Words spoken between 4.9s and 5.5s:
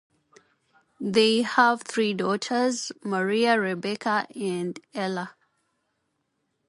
Ella.